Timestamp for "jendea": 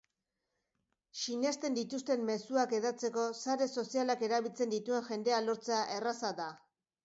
5.15-5.47